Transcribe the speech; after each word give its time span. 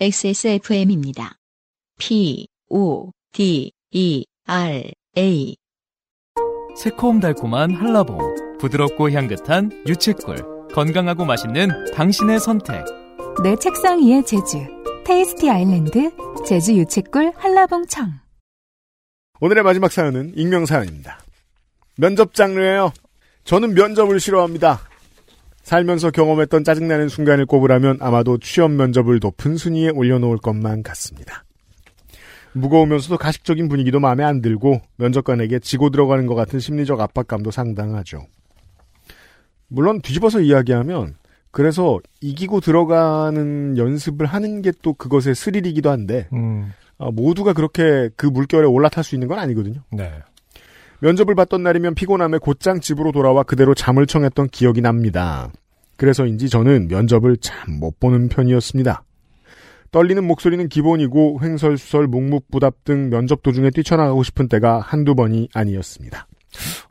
XSFM입니다. 0.00 1.34
P, 1.98 2.46
O, 2.70 3.10
D, 3.32 3.72
E, 3.90 4.24
R, 4.46 4.92
A. 5.16 5.56
새콤달콤한 6.76 7.74
한라봉, 7.74 8.58
부드럽고 8.60 9.10
향긋한 9.10 9.72
유채꿀, 9.88 10.68
건강하고 10.72 11.24
맛있는 11.24 11.90
당신의 11.92 12.38
선택. 12.38 12.84
내 13.42 13.56
책상 13.56 13.98
위의 13.98 14.24
제주. 14.24 14.58
테이스티 15.04 15.50
아일랜드 15.50 16.12
제주 16.46 16.76
유채꿀 16.76 17.32
한라봉 17.34 17.86
청. 17.88 18.20
오늘의 19.40 19.64
마지막 19.64 19.90
사연은 19.90 20.32
익명 20.36 20.64
사연입니다. 20.64 21.18
면접 21.96 22.34
장르예요. 22.34 22.92
저는 23.42 23.74
면접을 23.74 24.20
싫어합니다. 24.20 24.87
살면서 25.68 26.12
경험했던 26.12 26.64
짜증나는 26.64 27.10
순간을 27.10 27.44
꼽으라면 27.44 27.98
아마도 28.00 28.38
취업 28.38 28.70
면접을 28.70 29.18
높은 29.20 29.58
순위에 29.58 29.90
올려놓을 29.90 30.38
것만 30.38 30.82
같습니다. 30.82 31.44
무거우면서도 32.54 33.18
가식적인 33.18 33.68
분위기도 33.68 34.00
마음에 34.00 34.24
안 34.24 34.40
들고 34.40 34.80
면접관에게 34.96 35.58
지고 35.58 35.90
들어가는 35.90 36.24
것 36.26 36.34
같은 36.34 36.58
심리적 36.58 36.98
압박감도 36.98 37.50
상당하죠. 37.50 38.24
물론 39.68 40.00
뒤집어서 40.00 40.40
이야기하면 40.40 41.16
그래서 41.50 41.98
이기고 42.22 42.60
들어가는 42.60 43.76
연습을 43.76 44.24
하는 44.24 44.62
게 44.62 44.72
또 44.80 44.94
그것의 44.94 45.34
스릴이기도 45.34 45.90
한데 45.90 46.28
음, 46.32 46.72
어, 46.96 47.12
모두가 47.12 47.52
그렇게 47.52 48.08
그 48.16 48.24
물결에 48.24 48.64
올라탈 48.66 49.04
수 49.04 49.14
있는 49.16 49.28
건 49.28 49.38
아니거든요. 49.38 49.82
네. 49.92 50.12
면접을 51.00 51.34
봤던 51.34 51.62
날이면 51.62 51.94
피곤함에 51.94 52.38
곧장 52.38 52.80
집으로 52.80 53.12
돌아와 53.12 53.42
그대로 53.42 53.74
잠을 53.74 54.06
청했던 54.06 54.48
기억이 54.48 54.80
납니다. 54.80 55.50
그래서인지 55.96 56.48
저는 56.48 56.88
면접을 56.88 57.36
참 57.38 57.78
못 57.78 58.00
보는 58.00 58.28
편이었습니다. 58.28 59.04
떨리는 59.90 60.22
목소리는 60.24 60.68
기본이고 60.68 61.40
횡설수설 61.42 62.06
묵묵부답 62.08 62.84
등 62.84 63.08
면접 63.10 63.42
도중에 63.42 63.70
뛰쳐나가고 63.70 64.22
싶은 64.22 64.48
때가 64.48 64.80
한두 64.80 65.14
번이 65.14 65.48
아니었습니다. 65.54 66.26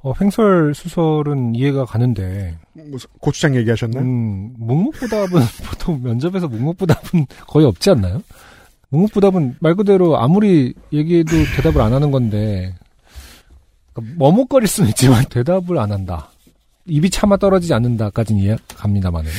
어, 0.01 0.13
횡설 0.19 0.73
수설은 0.73 1.55
이해가 1.55 1.85
가는데, 1.85 2.57
무슨 2.73 3.09
고추장 3.19 3.55
얘기하셨나요? 3.55 4.03
음, 4.03 4.53
묵묵부답은 4.57 5.41
보통 5.69 6.01
면접에서 6.01 6.47
묵묵부답은 6.47 7.25
거의 7.47 7.65
없지 7.65 7.89
않나요? 7.91 8.21
묵묵부답은 8.89 9.57
말 9.59 9.75
그대로 9.75 10.17
아무리 10.17 10.73
얘기해도 10.93 11.31
대답을 11.55 11.81
안 11.81 11.93
하는 11.93 12.11
건데, 12.11 12.75
머뭇거릴 14.17 14.67
수는 14.67 14.89
있지만 14.89 15.25
대답을 15.29 15.77
안 15.77 15.91
한다. 15.91 16.29
입이 16.85 17.09
차마 17.09 17.37
떨어지지 17.37 17.73
않는다까지는 17.73 18.41
이해갑니다만은. 18.41 19.29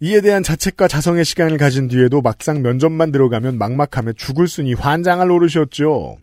이에 0.00 0.20
대한 0.20 0.42
자책과 0.42 0.86
자성의 0.86 1.24
시간을 1.24 1.58
가진 1.58 1.88
뒤에도 1.88 2.22
막상 2.22 2.62
면접만 2.62 3.10
들어가면 3.10 3.58
막막함에 3.58 4.12
죽을 4.16 4.46
순이 4.46 4.74
환장할 4.74 5.28
노릇이었죠. 5.28 6.18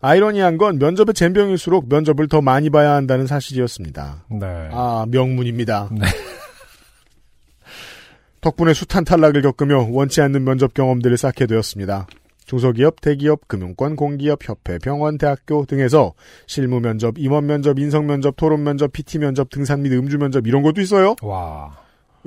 아이러니한 0.00 0.58
건 0.58 0.78
면접의 0.78 1.14
잼병일수록 1.14 1.88
면접을 1.88 2.28
더 2.28 2.40
많이 2.40 2.70
봐야 2.70 2.92
한다는 2.92 3.26
사실이었습니다. 3.26 4.24
네. 4.40 4.68
아, 4.72 5.06
명문입니다. 5.08 5.88
네. 5.92 6.06
덕분에 8.40 8.74
숱한 8.74 9.04
탈락을 9.04 9.42
겪으며 9.42 9.88
원치 9.90 10.20
않는 10.20 10.44
면접 10.44 10.74
경험들을 10.74 11.16
쌓게 11.16 11.46
되었습니다. 11.46 12.06
중소기업, 12.46 13.00
대기업, 13.00 13.48
금융권, 13.48 13.96
공기업, 13.96 14.38
협회, 14.48 14.78
병원, 14.78 15.18
대학교 15.18 15.64
등에서 15.66 16.14
실무 16.46 16.80
면접, 16.80 17.18
임원 17.18 17.46
면접, 17.46 17.78
인성 17.78 18.06
면접, 18.06 18.34
토론 18.36 18.62
면접, 18.62 18.92
PT 18.92 19.18
면접, 19.18 19.50
등산 19.50 19.82
및 19.82 19.92
음주 19.92 20.18
면접 20.18 20.46
이런 20.46 20.62
것도 20.62 20.80
있어요. 20.80 21.16
와. 21.22 21.76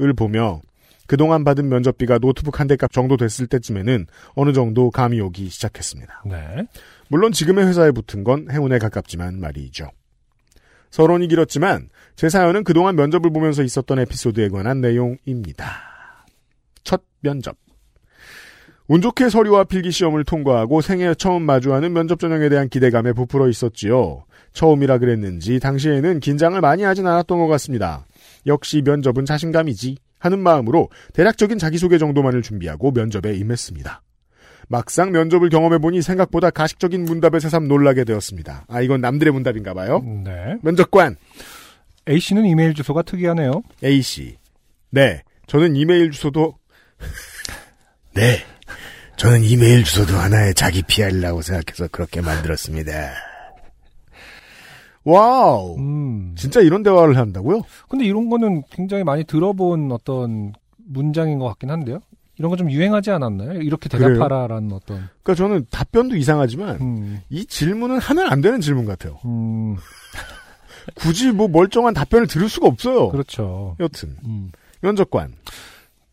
을 0.02 0.14
보며 0.14 0.62
그동안 1.08 1.44
받은 1.44 1.68
면접비가 1.68 2.20
노트북 2.20 2.60
한 2.60 2.68
대 2.68 2.76
값 2.78 2.92
정도 2.94 3.18
됐을 3.18 3.48
때쯤에는 3.48 4.06
어느 4.36 4.54
정도 4.54 4.92
감이 4.92 5.20
오기 5.20 5.50
시작했습니다. 5.50 6.24
네. 6.26 6.66
물론 7.10 7.32
지금의 7.32 7.66
회사에 7.68 7.92
붙은 7.92 8.24
건 8.24 8.48
행운에 8.52 8.78
가깝지만 8.78 9.40
말이죠. 9.40 9.90
서론이 10.92 11.28
길었지만 11.28 11.90
제 12.16 12.30
사연은 12.30 12.64
그동안 12.64 12.96
면접을 12.96 13.32
보면서 13.32 13.64
있었던 13.64 14.00
에피소드에 14.00 14.50
관한 14.50 14.82
내용입니다. 14.82 15.66
첫 16.84 17.04
면접. 17.22 17.56
운 18.90 19.02
좋게 19.02 19.30
서류와 19.30 19.66
필기 19.66 19.92
시험을 19.92 20.24
통과하고 20.24 20.82
생애 20.82 21.14
처음 21.14 21.44
마주하는 21.44 21.94
면접 21.94 22.20
전형에 22.20 22.50
대한 22.50 22.70
기대감에 22.70 23.14
부풀어 23.14 23.48
있었지요. 23.48 24.24
처음이라 24.54 24.98
그랬는지 24.98 25.60
당시에는 25.60 26.20
긴장을 26.20 26.60
많이 26.60 26.82
하진 26.82 27.06
않았던 27.06 27.38
것 27.38 27.46
같습니다. 27.46 28.08
역시 28.48 28.82
면접은 28.84 29.26
자신감이지 29.26 29.98
하는 30.18 30.40
마음으로 30.40 30.90
대략적인 31.14 31.60
자기소개 31.60 32.00
정도만을 32.00 32.42
준비하고 32.42 32.90
면접에 32.90 33.36
임했습니다. 33.36 34.02
막상 34.70 35.12
면접을 35.12 35.50
경험해보니 35.50 36.02
생각보다 36.02 36.50
가식적인 36.50 37.04
문답에 37.04 37.40
새삼 37.40 37.68
놀라게 37.68 38.06
되었습니다. 38.06 38.66
아, 38.68 38.82
이건 38.82 39.02
남들의 39.02 39.32
문답인가 39.32 39.76
봐요. 39.76 40.02
네. 40.24 40.58
면접관 40.64 41.16
A씨는 42.10 42.44
이메일 42.46 42.74
주소가 42.74 43.04
특이하네요. 43.04 43.62
A씨. 43.84 44.38
네. 44.90 45.22
저는 45.46 45.76
이메일 45.76 46.10
주소도 46.10 46.56
네. 48.16 48.40
저는 49.19 49.44
이메일 49.44 49.84
주소도 49.84 50.13
하나의 50.18 50.53
자기 50.56 50.81
PR이라고 50.81 51.41
생각해서 51.41 51.90
그렇게 51.91 52.22
만들었습니다. 52.22 52.91
wow. 55.04 55.78
음. 55.78 56.35
진짜 56.38 56.62
이런 56.62 56.84
대화를 56.84 57.18
한다고요? 57.18 57.62
근데 57.90 58.06
이런 58.06 58.30
거는 58.30 58.63
굉장히 58.69 59.03
많이 59.03 59.25
들어본 59.25 59.91
어떤 59.91 60.53
문장인 60.88 61.38
것 61.40 61.47
같긴 61.50 61.69
한데요. 61.69 62.00
이런 62.38 62.50
거 62.50 62.56
좀 62.56 62.72
유행하지 62.72 63.12
않았나요? 63.12 63.62
이렇게 63.62 63.90
그래요? 63.90 64.13
대답하라라는 64.13 64.72
어떤. 64.72 65.09
그러니까 65.24 65.36
저는 65.36 65.66
답변도 65.69 66.16
이상하지만 66.16 66.78
음, 66.80 67.22
이 67.30 67.46
질문은 67.46 68.00
하면 68.00 68.31
안 68.31 68.40
되는 68.40 68.62
질문 68.62 68.86
같아요. 68.86 69.19
음, 69.25 69.75
굳이 70.96 71.31
뭐 71.31 71.50
멀쩡한 71.50 71.94
답변을 71.94 72.28
들을 72.28 72.47
수가 72.47 72.68
없어요. 72.68 73.09
그렇죠. 73.09 73.75
여튼 73.81 74.16
음. 74.24 74.51
면접관 74.80 75.34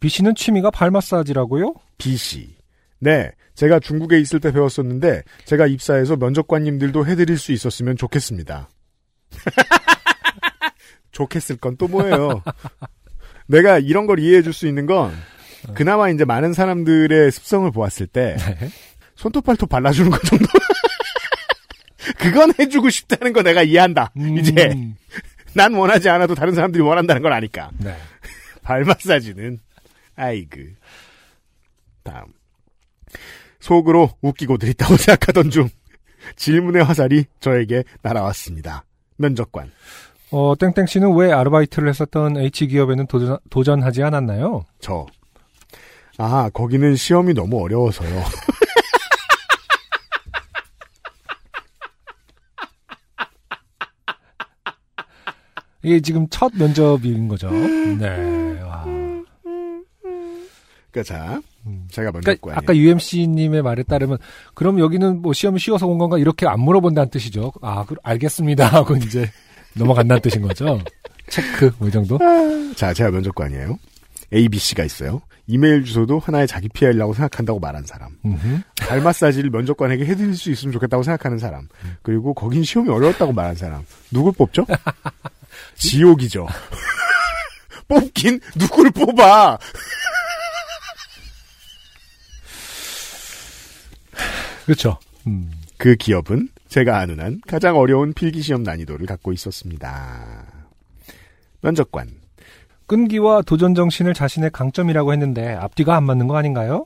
B 0.00 0.08
씨는 0.08 0.34
취미가 0.34 0.72
발 0.72 0.90
마사지라고요? 0.90 1.74
B 1.98 2.16
씨. 2.16 2.56
네, 2.98 3.30
제가 3.54 3.78
중국에 3.80 4.18
있을 4.20 4.40
때 4.40 4.52
배웠었는데 4.52 5.22
제가 5.44 5.66
입사해서 5.66 6.16
면접관님들도 6.16 7.06
해드릴 7.06 7.38
수 7.38 7.52
있었으면 7.52 7.96
좋겠습니다. 7.96 8.68
좋겠을 11.12 11.56
건 11.56 11.76
또 11.78 11.88
뭐예요? 11.88 12.42
내가 13.46 13.78
이런 13.78 14.06
걸 14.06 14.18
이해해 14.18 14.42
줄 14.42 14.52
수 14.52 14.66
있는 14.66 14.86
건 14.86 15.14
그나마 15.74 16.10
이제 16.10 16.24
많은 16.24 16.52
사람들의 16.52 17.30
습성을 17.32 17.70
보았을 17.70 18.06
때 18.06 18.36
네. 18.38 18.68
손톱 19.14 19.44
발톱 19.44 19.68
발라주는 19.68 20.10
것 20.10 20.22
정도. 20.22 20.44
그건 22.18 22.52
해주고 22.58 22.90
싶다는 22.90 23.32
거 23.32 23.42
내가 23.42 23.62
이해한다. 23.62 24.12
음, 24.16 24.38
이제 24.38 24.74
난 25.54 25.74
원하지 25.74 26.08
않아도 26.08 26.34
다른 26.34 26.54
사람들이 26.54 26.82
원한다는 26.82 27.22
걸 27.22 27.32
아니까. 27.32 27.70
네. 27.78 27.96
발 28.62 28.84
마사지는 28.84 29.58
아이그. 30.16 30.74
다음. 32.04 32.24
속으로 33.60 34.10
웃기고 34.20 34.58
들 34.58 34.68
있다고 34.70 34.96
생각하던 34.98 35.50
중 35.50 35.68
질문의 36.36 36.82
화살이 36.84 37.24
저에게 37.40 37.84
날아왔습니다. 38.02 38.84
면접관. 39.16 39.70
어, 40.32 40.54
땡땡 40.58 40.86
씨는 40.86 41.14
왜 41.16 41.32
아르바이트를 41.32 41.88
했었던 41.88 42.36
H 42.36 42.66
기업에는 42.66 43.06
도전, 43.06 43.38
도전하지 43.48 44.02
않았나요? 44.02 44.64
저. 44.80 45.06
아, 46.18 46.50
거기는 46.52 46.96
시험이 46.96 47.32
너무 47.34 47.62
어려워서요. 47.62 48.24
이게 55.82 56.00
지금 56.00 56.26
첫 56.30 56.52
면접인 56.56 57.28
거죠. 57.28 57.48
네. 58.00 58.35
와. 60.96 61.02
그니까 61.02 61.02
자, 61.02 61.40
음. 61.66 61.86
제가 61.90 62.10
그러니까 62.10 62.30
면접관이에요. 62.30 62.58
아까 62.58 62.76
UMC님의 62.76 63.62
말에 63.62 63.82
따르면 63.82 64.18
그럼 64.54 64.78
여기는 64.78 65.20
뭐 65.22 65.32
시험이 65.32 65.58
쉬워서 65.60 65.86
온 65.86 65.98
건가 65.98 66.18
이렇게 66.18 66.46
안 66.46 66.60
물어본다는 66.60 67.10
뜻이죠. 67.10 67.52
아, 67.62 67.84
그, 67.84 67.96
알겠습니다 68.02 68.66
하고 68.72 68.96
이제 68.96 69.30
넘어간다는 69.74 70.22
뜻인 70.22 70.42
거죠. 70.42 70.80
체크 71.28 71.70
뭐 71.78 71.88
이 71.88 71.92
정도. 71.92 72.18
자, 72.76 72.92
제가 72.94 73.10
면접관이에요. 73.10 73.78
A, 74.32 74.48
B, 74.48 74.58
C가 74.58 74.84
있어요. 74.84 75.22
이메일 75.48 75.84
주소도 75.84 76.18
하나의 76.18 76.48
자기 76.48 76.68
PR이라고 76.68 77.14
생각한다고 77.14 77.60
말한 77.60 77.84
사람. 77.86 78.10
발 78.76 79.00
마사지를 79.00 79.50
면접관에게 79.50 80.04
해드릴 80.04 80.34
수 80.34 80.50
있으면 80.50 80.72
좋겠다고 80.72 81.04
생각하는 81.04 81.38
사람. 81.38 81.68
그리고 82.02 82.34
거긴 82.34 82.64
시험이 82.64 82.90
어려웠다고 82.90 83.32
말한 83.32 83.54
사람. 83.54 83.84
누굴 84.10 84.32
뽑죠? 84.32 84.66
지옥이죠. 85.76 86.48
뽑긴 87.88 88.40
누구를 88.56 88.90
뽑아. 88.90 89.58
그렇죠. 94.66 94.98
음. 95.26 95.50
그 95.78 95.94
기업은 95.94 96.48
제가 96.68 96.98
아는 96.98 97.20
한 97.20 97.40
가장 97.46 97.76
어려운 97.76 98.12
필기시험 98.12 98.64
난이도를 98.64 99.06
갖고 99.06 99.32
있었습니다. 99.32 100.44
면접관. 101.60 102.10
끈기와 102.86 103.42
도전 103.42 103.74
정신을 103.74 104.14
자신의 104.14 104.50
강점이라고 104.50 105.12
했는데 105.12 105.54
앞뒤가 105.54 105.96
안 105.96 106.04
맞는 106.04 106.28
거 106.28 106.36
아닌가요? 106.36 106.84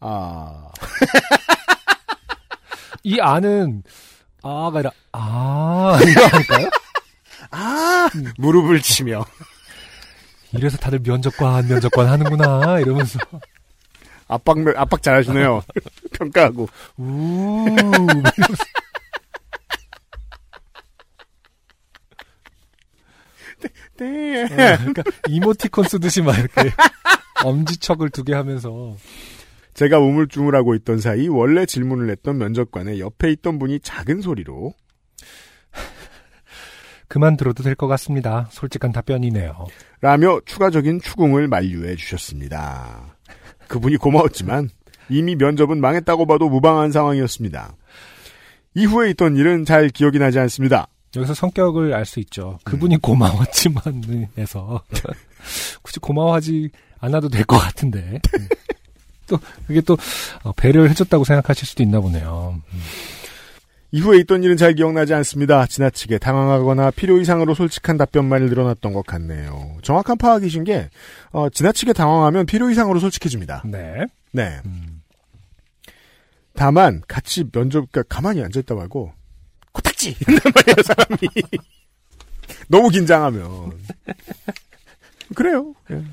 아, 0.00 0.68
이 3.04 3.20
아는 3.20 3.82
아가 4.42 4.78
아니라 4.78 4.90
아 5.12 5.98
이거 6.02 6.24
아닐까요? 6.24 6.70
아, 7.50 8.08
무릎을 8.38 8.80
치며. 8.80 9.24
이래서 10.52 10.76
다들 10.76 11.00
면접관 11.04 11.68
면접관 11.68 12.08
하는구나 12.08 12.78
이러면서 12.80 13.18
압박, 14.28 14.56
압박 14.76 15.02
잘하시네요. 15.02 15.62
평가하고. 16.24 16.68
우 16.98 17.66
네. 23.98 24.46
그러니까 24.48 25.02
이모티콘 25.28 25.84
쓰듯이 25.84 26.22
막 26.22 26.36
이렇게 26.38 26.70
엄지척을 27.44 28.10
두 28.10 28.24
개 28.24 28.34
하면서 28.34 28.96
제가 29.74 29.98
우물쭈물하고 29.98 30.74
있던 30.76 30.98
사이 31.00 31.28
원래 31.28 31.66
질문을 31.66 32.10
했던 32.10 32.38
면접관의 32.38 33.00
옆에 33.00 33.30
있던 33.32 33.58
분이 33.58 33.80
작은 33.80 34.20
소리로 34.20 34.74
그만 37.08 37.36
들어도 37.36 37.62
될 37.62 37.74
것 37.74 37.86
같습니다. 37.88 38.48
솔직한 38.50 38.92
답변이네요. 38.92 39.66
라며 40.00 40.40
추가적인 40.46 41.00
추궁을 41.00 41.46
만류해 41.48 41.96
주셨습니다. 41.96 43.16
그분이 43.68 43.96
고마웠지만 43.98 44.70
이미 45.12 45.36
면접은 45.36 45.80
망했다고 45.80 46.26
봐도 46.26 46.48
무방한 46.48 46.90
상황이었습니다. 46.92 47.74
이후에 48.74 49.10
있던 49.10 49.36
일은 49.36 49.64
잘 49.64 49.88
기억이 49.88 50.18
나지 50.18 50.38
않습니다. 50.38 50.88
여기서 51.14 51.34
성격을 51.34 51.92
알 51.92 52.06
수 52.06 52.20
있죠. 52.20 52.58
그분이 52.64 52.96
고마웠지만에서 52.98 54.82
굳이 55.82 56.00
고마워하지 56.00 56.70
않아도 57.00 57.28
될 57.28 57.44
것 57.44 57.58
같은데 57.58 58.20
음. 58.38 58.48
또 59.26 59.38
그게 59.66 59.80
또 59.82 59.96
어, 60.42 60.52
배려를 60.52 60.88
해줬다고 60.90 61.24
생각하실 61.24 61.66
수도 61.66 61.82
있나 61.82 62.00
보네요. 62.00 62.54
음. 62.72 62.80
이후에 63.94 64.18
있던 64.20 64.42
일은 64.42 64.56
잘 64.56 64.72
기억나지 64.74 65.12
않습니다. 65.12 65.66
지나치게 65.66 66.16
당황하거나 66.16 66.90
필요 66.92 67.20
이상으로 67.20 67.54
솔직한 67.54 67.98
답변만을 67.98 68.48
늘어났던 68.48 68.94
것 68.94 69.04
같네요. 69.04 69.76
정확한 69.82 70.16
파악이신 70.16 70.64
게 70.64 70.88
어, 71.30 71.50
지나치게 71.50 71.92
당황하면 71.92 72.46
필요 72.46 72.70
이상으로 72.70 73.00
솔직해집니다. 73.00 73.64
네. 73.66 74.06
네. 74.32 74.60
음. 74.64 74.91
다만 76.62 77.02
같이 77.08 77.42
면접 77.42 77.90
그러니까 77.90 78.04
가만히 78.04 78.40
앉아있다 78.40 78.76
말고 78.76 79.12
코딱지! 79.72 80.14
이런단 80.22 80.52
말이에요 80.54 80.76
사람이. 80.84 81.18
너무 82.68 82.88
긴장하면. 82.88 83.72
그래요. 85.34 85.74
예. 85.90 86.04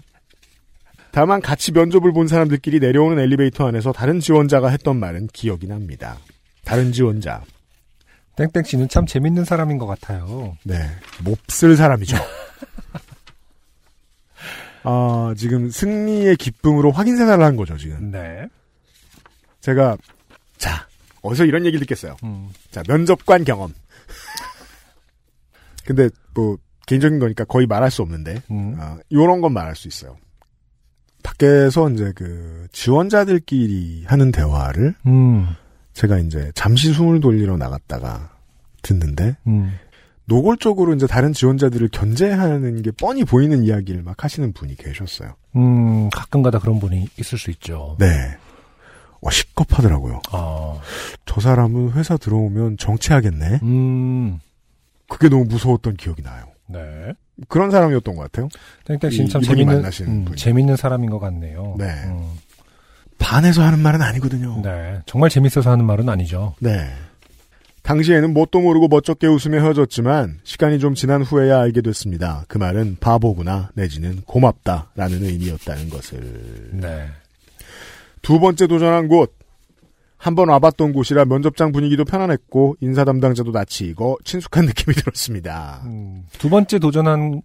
다만 1.11 1.39
같이 1.39 1.71
면접을 1.71 2.13
본 2.13 2.27
사람들끼리 2.27 2.79
내려오는 2.79 3.19
엘리베이터 3.19 3.67
안에서 3.67 3.91
다른 3.91 4.19
지원자가 4.19 4.69
했던 4.69 4.99
말은 4.99 5.27
기억이 5.27 5.67
납니다. 5.67 6.17
다른 6.65 6.93
지원자. 6.93 7.43
땡땡 8.35 8.63
씨는 8.63 8.89
참 8.89 9.05
재밌는 9.05 9.45
사람인 9.45 9.77
것 9.77 9.85
같아요. 9.85 10.57
네. 10.63 10.89
몹쓸 11.23 11.75
사람이죠. 11.75 12.17
아 14.81 15.35
지금 15.37 15.69
승리의 15.69 16.37
기쁨으로 16.37 16.89
확인 16.89 17.17
생활을 17.17 17.45
한 17.45 17.55
거죠 17.55 17.77
지금. 17.77 18.09
네. 18.09 18.47
제가 19.61 19.95
자 20.59 20.87
어디서 21.21 21.45
이런 21.45 21.65
얘기를 21.65 21.79
듣겠어요 21.79 22.17
음. 22.23 22.49
자, 22.69 22.83
면접관 22.87 23.43
경험. 23.43 23.73
근데 25.85 26.09
뭐 26.35 26.57
개인적인 26.85 27.19
거니까 27.19 27.45
거의 27.45 27.65
말할 27.65 27.89
수 27.89 28.01
없는데 28.01 28.41
음. 28.51 28.75
아, 28.79 28.97
요런 29.11 29.41
건 29.41 29.53
말할 29.53 29.75
수 29.75 29.87
있어요. 29.87 30.17
밖에서 31.23 31.89
이제 31.89 32.11
그 32.15 32.67
지원자들끼리 32.71 34.05
하는 34.07 34.31
대화를 34.31 34.95
음. 35.05 35.47
제가 35.93 36.19
이제 36.19 36.51
잠시 36.55 36.93
숨을 36.93 37.19
돌리러 37.19 37.57
나갔다가 37.57 38.31
듣는데 38.81 39.35
음. 39.47 39.77
노골적으로 40.25 40.93
이제 40.93 41.07
다른 41.07 41.33
지원자들을 41.33 41.89
견제하는 41.89 42.81
게 42.83 42.91
뻔히 42.91 43.25
보이는 43.25 43.63
이야기를 43.63 44.03
막 44.03 44.23
하시는 44.23 44.53
분이 44.53 44.75
계셨어요. 44.75 45.33
음, 45.55 46.09
가끔가다 46.11 46.59
그런 46.59 46.79
분이 46.79 47.09
있을 47.17 47.37
수 47.37 47.49
있죠. 47.51 47.97
네. 47.99 48.37
어, 49.21 49.29
시겁하더라고요. 49.29 50.21
아, 50.31 50.79
저 51.25 51.41
사람은 51.41 51.91
회사 51.93 52.15
들어오면 52.17 52.77
정치하겠네? 52.77 53.59
음, 53.63 54.39
그게 55.09 55.27
너무 55.29 55.45
무서웠던 55.45 55.97
기억이 55.97 56.21
나요. 56.21 56.45
네. 56.67 57.13
그런 57.47 57.71
사람이었던 57.71 58.15
것 58.15 58.23
같아요. 58.23 58.49
땡땡 58.85 59.09
씨는 59.11 59.25
이- 59.27 59.29
참 59.29 59.41
이분이 59.43 59.57
재밌는, 59.91 59.91
음. 60.07 60.35
재밌는 60.35 60.75
사람인 60.75 61.09
것 61.09 61.19
같네요. 61.19 61.75
네. 61.77 61.85
음, 62.05 62.31
반해서 63.17 63.63
하는 63.63 63.79
말은 63.79 64.01
아니거든요. 64.01 64.61
네. 64.63 64.99
정말 65.05 65.29
재밌어서 65.29 65.71
하는 65.71 65.85
말은 65.85 66.07
아니죠. 66.09 66.55
네. 66.59 66.89
당시에는 67.83 68.33
뭣도 68.33 68.59
모르고 68.61 68.87
멋쩍게 68.87 69.25
웃으며 69.27 69.59
헤어졌지만 69.61 70.39
시간이 70.43 70.79
좀 70.79 70.93
지난 70.95 71.23
후에야 71.23 71.59
알게 71.59 71.81
됐습니다. 71.81 72.43
그 72.47 72.57
말은 72.57 72.97
바보구나 72.99 73.71
내지는 73.73 74.21
고맙다라는 74.25 75.23
의미였다는 75.25 75.89
것을. 75.89 76.69
네. 76.73 77.07
두 78.21 78.39
번째 78.39 78.67
도전한 78.67 79.07
곳. 79.07 79.35
한 80.17 80.35
번 80.35 80.49
와봤던 80.49 80.91
곳이라 80.91 81.23
면접장 81.23 81.71
분위기도 81.71 82.03
편안했고 82.03 82.75
인사 82.81 83.05
담당자도 83.05 83.51
낯이 83.53 83.89
익어 83.91 84.17
친숙한 84.25 84.65
느낌이 84.65 84.93
들었습니다. 84.93 85.79
음, 85.85 86.25
두 86.37 86.49
번째 86.49 86.77
도전한, 86.77 87.41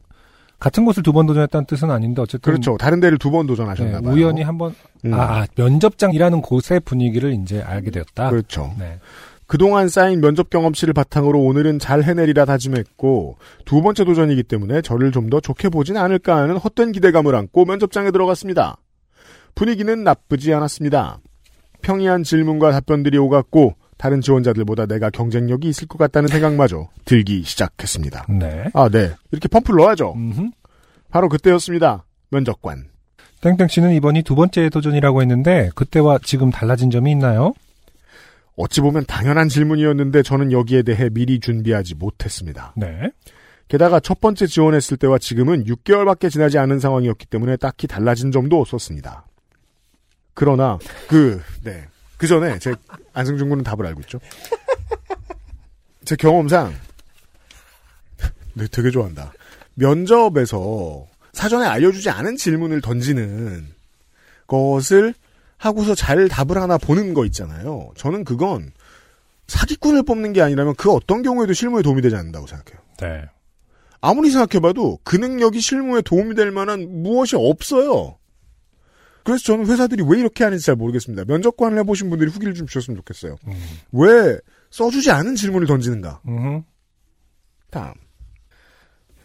같은 0.59 0.85
곳을 0.85 1.05
두 1.05 1.12
번 1.12 1.26
도전했다는 1.26 1.67
뜻은 1.67 1.93
아닌데, 1.93 2.21
어쨌든. 2.21 2.41
그렇죠. 2.53 2.76
다른 2.76 2.99
데를 2.99 3.17
두번 3.19 3.47
네, 3.47 3.53
도전하셨나봐요. 3.53 4.12
우연히 4.12 4.43
한 4.43 4.59
번, 4.59 4.75
음, 5.05 5.15
아, 5.15 5.43
아, 5.43 5.47
면접장이라는 5.56 6.41
곳의 6.43 6.81
분위기를 6.85 7.32
이제 7.41 7.62
알게 7.62 7.93
되었다. 7.93 8.31
그렇죠. 8.31 8.73
네. 8.76 8.99
그동안 9.47 9.88
쌓인 9.88 10.21
면접 10.21 10.50
경험치를 10.50 10.94
바탕으로 10.94 11.38
오늘은 11.44 11.79
잘 11.79 12.03
해내리라 12.03 12.44
다짐했고 12.47 13.37
두 13.67 13.82
번째 13.82 14.05
도전이기 14.05 14.43
때문에 14.43 14.81
저를 14.82 15.12
좀 15.12 15.29
더 15.31 15.38
좋게 15.38 15.69
보진 15.69 15.97
않을까 15.97 16.37
하는 16.38 16.56
헛된 16.56 16.91
기대감을 16.93 17.37
안고 17.37 17.67
면접장에 17.67 18.11
들어갔습니다. 18.11 18.79
분위기는 19.54 20.02
나쁘지 20.02 20.52
않았습니다. 20.52 21.18
평이한 21.82 22.24
질문과 22.24 22.72
답변들이 22.72 23.18
오갔고 23.18 23.74
다른 23.96 24.20
지원자들보다 24.20 24.86
내가 24.86 25.10
경쟁력이 25.10 25.68
있을 25.68 25.86
것 25.86 25.98
같다는 25.98 26.28
생각마저 26.28 26.88
들기 27.04 27.42
시작했습니다. 27.42 28.26
네. 28.28 28.64
아, 28.75 28.88
네. 28.88 29.12
이렇게 29.30 29.49
펌프를 29.49 29.78
넣어야죠. 29.78 30.14
음흠. 30.16 30.50
바로 31.11 31.28
그때였습니다. 31.28 32.04
면접관. 32.30 32.87
땡땡 33.40 33.68
씨는 33.68 33.94
이번이 33.94 34.23
두 34.23 34.34
번째 34.34 34.68
도전이라고 34.70 35.20
했는데, 35.20 35.70
그때와 35.75 36.18
지금 36.23 36.50
달라진 36.50 36.90
점이 36.90 37.11
있나요? 37.12 37.52
어찌 38.56 38.80
보면 38.80 39.04
당연한 39.06 39.49
질문이었는데 39.49 40.23
저는 40.23 40.52
여기에 40.52 40.82
대해 40.82 41.08
미리 41.11 41.40
준비하지 41.40 41.96
못했습니다. 41.96 42.73
네. 42.76 43.11
게다가 43.68 43.99
첫 44.00 44.20
번째 44.20 44.46
지원했을 44.46 44.96
때와 44.96 45.18
지금은 45.18 45.64
6개월밖에 45.64 46.30
지나지 46.30 46.58
않은 46.58 46.78
상황이었기 46.78 47.26
때문에 47.26 47.56
딱히 47.56 47.87
달라진 47.87 48.30
점도 48.30 48.61
없었습니다. 48.61 49.26
그러나 50.35 50.79
그 51.09 51.41
네. 51.62 51.87
그 52.17 52.26
전에 52.26 52.59
제 52.59 52.75
안승준 53.12 53.49
군은 53.49 53.64
답을 53.64 53.87
알고 53.87 54.00
있죠. 54.03 54.19
제 56.05 56.17
경험상 56.17 56.75
네, 58.55 58.67
되게 58.71 58.91
좋아한다. 58.91 59.33
면접에서 59.75 61.07
사전에 61.33 61.67
알려주지 61.67 62.11
않은 62.11 62.37
질문을 62.37 62.81
던지는 62.81 63.67
것을 64.47 65.14
하고서 65.57 65.95
잘 65.95 66.29
답을 66.29 66.61
하나 66.61 66.79
보는 66.79 67.14
거 67.14 67.25
있잖아요. 67.26 67.91
저는 67.97 68.25
그건 68.25 68.73
사기꾼을 69.47 70.03
뽑는 70.05 70.33
게 70.33 70.43
아니라면 70.43 70.75
그 70.76 70.91
어떤 70.91 71.23
경우에도 71.23 71.53
실무에 71.53 71.83
도움이 71.83 72.03
되지 72.03 72.17
않는다고 72.17 72.47
생각해요. 72.47 72.81
네. 73.00 73.25
아무리 74.00 74.31
생각해봐도 74.31 74.99
그 75.03 75.17
능력이 75.17 75.61
실무에 75.61 76.03
도움이 76.03 76.35
될 76.35 76.50
만한 76.50 77.03
무엇이 77.03 77.37
없어요. 77.37 78.19
그래서 79.25 79.43
저는 79.45 79.66
회사들이 79.66 80.04
왜 80.07 80.19
이렇게 80.21 80.45
하는지 80.45 80.64
잘 80.64 80.76
모르겠습니다. 80.76 81.25
면접관을 81.26 81.78
해보신 81.78 82.11
분들이 82.11 82.31
후기를 82.31 82.54
좀 82.54 82.66
주셨으면 82.66 82.97
좋겠어요. 82.99 83.37
음. 83.49 83.52
왜 83.93 84.38
써주지 84.71 85.11
않은 85.11 85.35
질문을 85.35 85.66
던지는가? 85.66 86.21
음흠. 86.28 86.62
다음. 87.71 87.95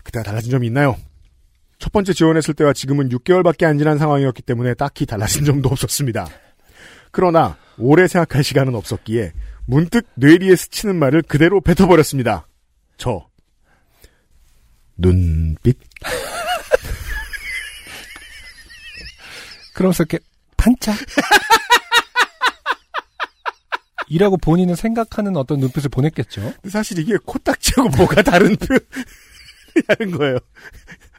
그때가 0.04 0.24
달라진 0.24 0.52
점이 0.52 0.66
있나요? 0.68 0.96
첫 1.78 1.92
번째 1.92 2.14
지원했을 2.14 2.54
때와 2.54 2.74
지금은 2.74 3.10
6개월밖에 3.10 3.66
안 3.66 3.78
지난 3.78 3.98
상황이었기 3.98 4.42
때문에 4.42 4.74
딱히 4.74 5.06
달라진 5.06 5.46
점도 5.46 5.70
없었습니다. 5.70 6.28
그러나 7.12 7.58
오래 7.78 8.08
생각할 8.08 8.44
시간은 8.44 8.76
없었기에 8.76 9.34
문득 9.66 10.06
뇌리에 10.16 10.56
스치는 10.56 10.96
말을 10.96 11.24
그대로 11.24 11.62
뱉어버렸습니다. 11.62 12.48
저 12.98 13.28
눈빛 14.98 15.78
그러면서 19.80 20.04
이렇게 20.04 20.20
반짝 20.58 20.98
이라고 24.10 24.36
본인은 24.36 24.76
생각하는 24.76 25.38
어떤 25.38 25.62
눈빛을 25.62 25.90
보냈겠죠. 25.90 26.54
사실 26.68 27.00
이게 27.00 27.16
코딱지하고 27.24 27.88
뭐가 27.96 28.22
다른 28.24 28.58
표현이라는 28.58 30.18
거예요. 30.18 30.38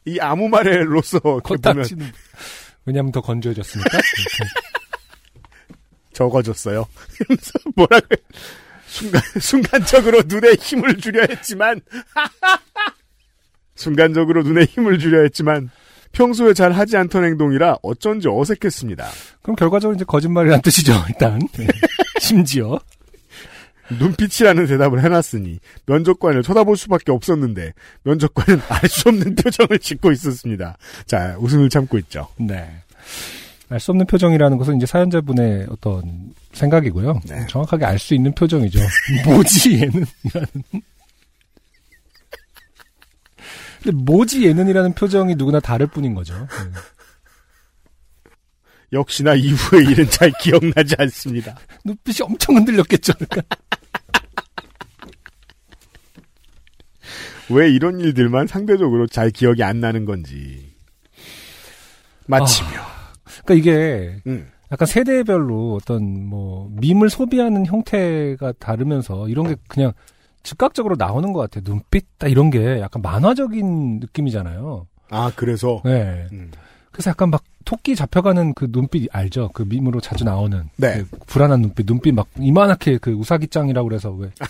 이 0.05 0.21
아무 0.21 0.51
말에로서 0.51 1.21
코딱지는 1.21 2.13
왜냐하면 2.85 3.13
더 3.13 3.23
건조해졌으니까. 3.23 3.89
이러면서 7.19 7.53
뭐라고 7.77 8.07
해. 8.13 8.17
순간, 8.89 9.23
순간적으로 9.41 10.21
눈에 10.27 10.53
힘을 10.53 10.99
주려 10.99 11.25
했지만, 11.31 11.81
순간적으로 13.75 14.43
눈에 14.43 14.65
힘을 14.65 14.99
주려 14.99 15.23
했지만, 15.23 15.71
평소에 16.13 16.55
잘 16.55 16.73
하지 16.73 16.97
않던 16.97 17.25
행동이라 17.25 17.79
어쩐지 17.83 18.29
어색했습니다. 18.29 19.07
그럼 19.43 19.57
결과적으로 19.57 19.95
이제 19.97 20.05
거짓말이란 20.05 20.61
뜻이죠, 20.63 20.93
일단. 21.09 21.39
네. 21.57 21.67
심지어. 22.21 22.79
눈빛이라는 23.99 24.67
대답을 24.67 25.03
해놨으니 25.03 25.59
면접관을 25.87 26.43
쳐다볼 26.45 26.77
수밖에 26.77 27.11
없었는데 27.11 27.73
면접관은 28.05 28.61
알 28.69 28.89
수 28.89 29.09
없는 29.09 29.35
표정을 29.35 29.81
짓고 29.81 30.13
있었습니다. 30.13 30.77
자 31.07 31.37
웃음을 31.41 31.69
참고 31.69 31.99
있죠. 31.99 32.29
네. 32.37 32.69
알 33.69 33.81
수 33.81 33.91
없는 33.91 34.07
표정이라는 34.07 34.59
것은 34.59 34.77
이제 34.77 34.87
사연자분의 34.87 35.67
어떤 35.71 36.03
생각이고요. 36.53 37.21
네. 37.29 37.45
정확하게 37.49 37.85
알 37.85 37.99
수 37.99 38.15
있는 38.15 38.33
표정이죠. 38.33 38.79
뭐지 39.27 39.75
얘는? 39.81 40.07
이라는. 40.25 40.49
근데 43.83 43.97
뭐지 43.97 44.47
얘는이라는 44.47 44.95
표정이 44.95 45.35
누구나 45.37 45.61
다를 45.61 45.87
뿐인 45.87 46.15
거죠. 46.15 46.35
네. 46.35 46.47
역시나 48.93 49.35
이후의 49.35 49.87
일은 49.87 50.11
잘 50.11 50.33
기억나지 50.41 50.95
않습니다. 50.99 51.57
눈빛이 51.85 52.19
엄청 52.23 52.57
흔들렸겠죠. 52.57 53.13
그러니까. 53.15 53.43
왜 57.51 57.71
이런 57.71 58.01
일들만 58.01 58.47
상대적으로 58.47 59.07
잘 59.07 59.31
기억이 59.31 59.63
안 59.63 59.81
나는 59.81 60.05
건지. 60.05 60.73
마치며. 62.27 62.69
그러니까 63.45 63.55
이게 63.55 64.17
음. 64.27 64.51
약간 64.71 64.87
세대별로 64.87 65.75
어떤 65.75 66.27
뭐 66.27 66.71
밈을 66.81 67.11
소비하는 67.11 67.67
형태가 67.67 68.53
다르면서 68.59 69.29
이런 69.29 69.49
게 69.49 69.57
그냥 69.69 69.93
즉각적으로 70.43 70.97
나오는 70.99 71.33
것 71.33 71.41
같아요. 71.41 71.65
눈빛 71.65 72.07
딱 72.19 72.29
이런 72.31 72.51
게 72.51 72.81
약간 72.81 73.03
만화적인 73.03 74.01
느낌이잖아요. 74.01 74.87
아 75.11 75.33
그래서 75.37 75.83
네. 75.85 76.27
음. 76.33 76.51
그래서 76.93 77.11
약간 77.11 77.31
막 77.31 77.43
토끼 77.65 77.95
잡혀가는 77.95 78.55
그 78.55 78.67
눈빛 78.71 79.09
알죠? 79.15 79.51
그 79.55 79.63
밈으로 79.69 80.01
자주 80.01 80.25
나오는 80.25 80.69
네. 80.77 81.05
그 81.11 81.19
불안한 81.27 81.61
눈빛, 81.63 81.87
눈빛 81.87 82.13
막 82.13 82.27
이만하게 82.39 82.99
그 82.99 83.13
우사기짱이라고 83.13 83.89
그래서 83.89 84.11
왜? 84.11 84.31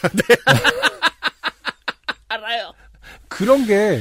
알아요. 2.29 2.73
그런 3.29 3.67
게 3.67 4.01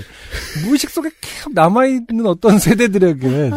무의식 0.65 0.89
속에 0.89 1.09
계속 1.21 1.53
남아 1.53 1.85
있는 1.85 2.25
어떤 2.25 2.59
세대들에겐 2.59 3.51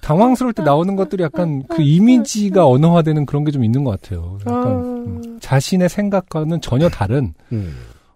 당황스러울 0.00 0.52
때 0.54 0.62
나오는 0.62 0.94
것들이 0.96 1.22
약간 1.22 1.62
그 1.68 1.82
이미지가 1.82 2.66
언어화되는 2.66 3.26
그런 3.26 3.44
게 3.44 3.50
좀 3.50 3.64
있는 3.64 3.82
것 3.84 4.00
같아요. 4.00 4.38
약간 4.46 4.66
음, 4.72 5.29
자신의 5.50 5.88
생각과는 5.88 6.60
전혀 6.60 6.88
다른 6.88 7.34
음. 7.50 7.74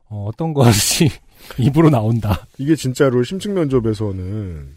어, 0.08 0.26
어떤 0.28 0.54
것이 0.54 1.10
입으로 1.58 1.90
나온다. 1.90 2.46
이게 2.58 2.76
진짜로 2.76 3.24
심층 3.24 3.54
면접에서는 3.54 4.68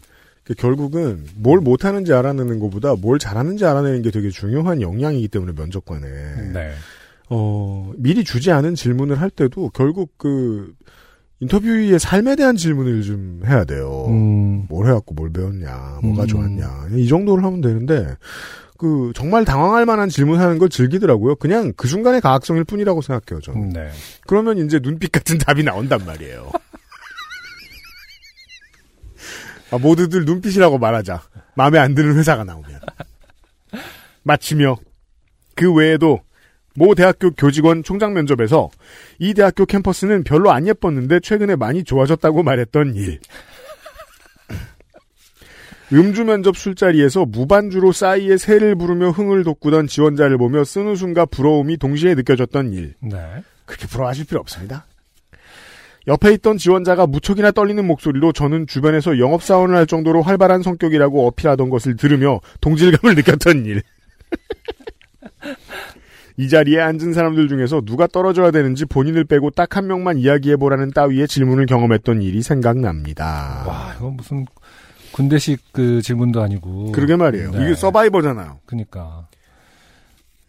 그 0.42 0.54
결국은 0.54 1.24
뭘 1.36 1.60
못하는지 1.60 2.12
알아내는 2.12 2.58
것보다 2.58 2.96
뭘 2.96 3.20
잘하는지 3.20 3.64
알아내는 3.64 4.02
게 4.02 4.10
되게 4.10 4.30
중요한 4.30 4.82
역량이기 4.82 5.28
때문에 5.28 5.52
면접관에 5.52 6.08
네. 6.52 6.72
어, 7.30 7.92
미리 7.96 8.24
주지 8.24 8.50
않은 8.50 8.74
질문을 8.74 9.20
할 9.20 9.30
때도 9.30 9.70
결국 9.70 10.14
그 10.16 10.74
인터뷰의 11.38 12.00
삶에 12.00 12.34
대한 12.34 12.56
질문을 12.56 13.02
좀 13.02 13.42
해야 13.46 13.64
돼요. 13.64 14.06
음, 14.08 14.66
뭘 14.68 14.88
해갖고 14.88 15.14
뭘 15.14 15.30
배웠냐, 15.30 16.00
뭐가 16.02 16.22
음. 16.22 16.26
좋았냐 16.26 16.88
이 16.96 17.06
정도를 17.06 17.44
하면 17.44 17.60
되는데 17.60 18.16
그 18.78 19.12
정말 19.14 19.44
당황할 19.44 19.84
만한 19.84 20.08
질문하는 20.08 20.58
걸 20.58 20.68
즐기더라고요. 20.68 21.34
그냥 21.34 21.72
그 21.76 21.88
순간의 21.88 22.20
가학성일 22.20 22.64
뿐이라고 22.64 23.02
생각해요. 23.02 23.42
저는. 23.42 23.70
네. 23.70 23.90
그러면 24.26 24.58
이제 24.58 24.78
눈빛 24.78 25.10
같은 25.10 25.36
답이 25.38 25.64
나온단 25.64 26.06
말이에요. 26.06 26.50
아, 29.70 29.78
모두들 29.78 30.24
눈빛이라고 30.24 30.78
말하자. 30.78 31.20
마음에 31.56 31.78
안 31.78 31.94
드는 31.94 32.16
회사가 32.16 32.44
나오면. 32.44 32.80
마치며 34.22 34.76
그 35.56 35.74
외에도 35.74 36.20
모 36.74 36.94
대학교 36.94 37.32
교직원 37.32 37.82
총장 37.82 38.14
면접에서 38.14 38.70
이 39.18 39.34
대학교 39.34 39.66
캠퍼스는 39.66 40.22
별로 40.22 40.52
안 40.52 40.68
예뻤는데 40.68 41.20
최근에 41.20 41.56
많이 41.56 41.82
좋아졌다고 41.82 42.44
말했던 42.44 42.94
일. 42.94 43.18
음주 45.92 46.24
면접 46.24 46.56
술자리에서 46.56 47.24
무반주로 47.24 47.92
싸이의 47.92 48.38
새를 48.38 48.74
부르며 48.74 49.10
흥을 49.10 49.44
돋구던 49.44 49.86
지원자를 49.86 50.36
보며 50.36 50.64
쓴웃음과 50.64 51.26
부러움이 51.26 51.78
동시에 51.78 52.14
느껴졌던 52.14 52.72
일. 52.74 52.94
네. 53.00 53.18
그렇게 53.64 53.86
부러워하실 53.86 54.26
필요 54.26 54.40
없습니다. 54.40 54.84
옆에 56.06 56.32
있던 56.34 56.56
지원자가 56.56 57.06
무척이나 57.06 57.50
떨리는 57.50 57.84
목소리로 57.86 58.32
저는 58.32 58.66
주변에서 58.66 59.18
영업사원을 59.18 59.76
할 59.76 59.86
정도로 59.86 60.22
활발한 60.22 60.62
성격이라고 60.62 61.26
어필하던 61.26 61.68
것을 61.68 61.96
들으며 61.96 62.40
동질감을 62.60 63.14
느꼈던 63.16 63.66
일. 63.66 63.82
이 66.38 66.48
자리에 66.48 66.80
앉은 66.80 67.12
사람들 67.14 67.48
중에서 67.48 67.80
누가 67.82 68.06
떨어져야 68.06 68.52
되는지 68.52 68.84
본인을 68.86 69.24
빼고 69.24 69.50
딱 69.50 69.76
한 69.76 69.86
명만 69.86 70.18
이야기해보라는 70.18 70.92
따위의 70.92 71.28
질문을 71.28 71.66
경험했던 71.66 72.22
일이 72.22 72.42
생각납니다. 72.42 73.64
와, 73.66 73.92
이건 73.96 74.16
무슨 74.16 74.46
군대식 75.18 75.72
그 75.72 76.00
질문도 76.00 76.40
아니고. 76.40 76.92
그러게 76.92 77.16
말이에요. 77.16 77.50
네. 77.50 77.64
이게 77.64 77.74
서바이버잖아요. 77.74 78.60
그니까. 78.66 79.26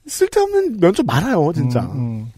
쓸데없는 0.05 0.79
면접 0.79 1.07
많아요, 1.07 1.51
진짜. 1.55 1.81
음, 1.81 1.97
음. 1.97 2.31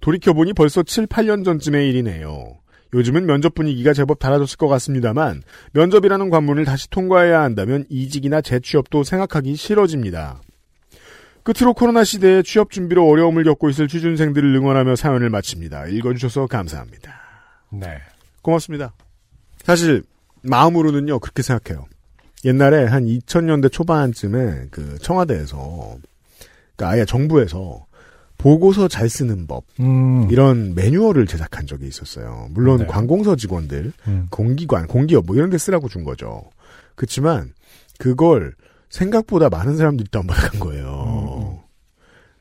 돌이켜보니 0.00 0.54
벌써 0.54 0.82
7, 0.82 1.06
8년 1.06 1.44
전쯤의 1.44 1.90
일이네요. 1.90 2.56
요즘은 2.94 3.26
면접 3.26 3.54
분위기가 3.54 3.92
제법 3.92 4.18
달라졌을 4.18 4.56
것 4.56 4.68
같습니다만 4.68 5.42
면접이라는 5.72 6.30
관문을 6.30 6.64
다시 6.64 6.88
통과해야 6.88 7.42
한다면 7.42 7.84
이직이나 7.90 8.40
재취업도 8.40 9.04
생각하기 9.04 9.54
싫어집니다. 9.54 10.40
끝으로 11.42 11.74
코로나 11.74 12.04
시대에 12.04 12.42
취업 12.42 12.70
준비로 12.70 13.06
어려움을 13.06 13.44
겪고 13.44 13.68
있을 13.68 13.86
취준생들을 13.86 14.54
응원하며 14.54 14.96
사연을 14.96 15.28
마칩니다. 15.28 15.88
읽어주셔서 15.88 16.46
감사합니다. 16.46 17.20
네. 17.70 17.98
고맙습니다. 18.40 18.94
사실 19.62 20.02
마음으로는요 20.48 21.18
그렇게 21.18 21.42
생각해요. 21.42 21.86
옛날에 22.44 22.84
한 22.84 23.06
2000년대 23.06 23.72
초반쯤에 23.72 24.68
그 24.70 24.98
청와대에서 25.00 25.96
그러니까 26.76 26.94
아예 26.94 27.04
정부에서 27.04 27.86
보고서 28.38 28.86
잘 28.86 29.08
쓰는 29.08 29.46
법 29.46 29.64
음. 29.80 30.28
이런 30.30 30.74
매뉴얼을 30.74 31.26
제작한 31.26 31.66
적이 31.66 31.86
있었어요. 31.88 32.48
물론 32.50 32.80
네. 32.80 32.86
관공서 32.86 33.34
직원들, 33.34 33.92
음. 34.08 34.26
공기관, 34.30 34.86
공기업 34.86 35.26
뭐 35.26 35.34
이런 35.36 35.50
데 35.50 35.58
쓰라고 35.58 35.88
준 35.88 36.04
거죠. 36.04 36.42
그렇지만 36.94 37.52
그걸 37.98 38.54
생각보다 38.90 39.48
많은 39.48 39.76
사람들이 39.76 40.08
다운받아간 40.10 40.60
거예요. 40.60 41.62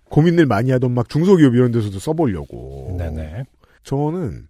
고민을 0.09 0.45
많이 0.45 0.71
하던 0.71 0.91
막 0.91 1.09
중소기업 1.09 1.55
이런 1.55 1.71
데서도 1.71 1.99
써보려고. 1.99 2.95
네네. 2.97 3.45
저는 3.83 4.47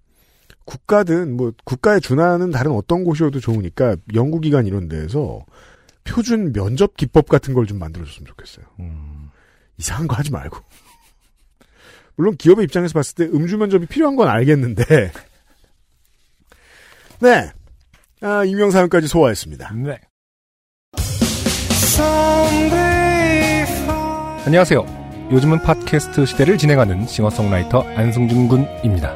국가든 0.65 1.35
뭐 1.37 1.53
국가에 1.63 1.99
준하는 1.99 2.51
다른 2.51 2.71
어떤 2.71 3.03
곳이어도 3.03 3.39
좋으니까 3.39 3.95
연구기관 4.13 4.65
이런 4.67 4.87
데에서 4.87 5.45
표준 6.03 6.53
면접 6.53 6.95
기법 6.97 7.29
같은 7.29 7.53
걸 7.53 7.65
좀 7.65 7.79
만들어줬으면 7.79 8.27
좋겠어요. 8.27 8.65
음. 8.79 9.29
이상한 9.77 10.07
거 10.07 10.15
하지 10.15 10.31
말고. 10.31 10.57
물론 12.15 12.35
기업의 12.37 12.65
입장에서 12.65 12.93
봤을 12.93 13.15
때 13.15 13.25
음주 13.25 13.57
면접이 13.57 13.85
필요한 13.87 14.15
건 14.15 14.27
알겠는데. 14.27 14.83
네. 17.21 17.51
아, 18.21 18.43
익명사연까지 18.45 19.07
소화했습니다. 19.07 19.73
네. 19.73 19.99
안녕하세요. 24.45 25.05
요즘은 25.31 25.61
팟캐스트 25.63 26.25
시대를 26.25 26.57
진행하는 26.57 27.07
싱어송라이터 27.07 27.81
안승준 27.95 28.47
군입니다. 28.47 29.15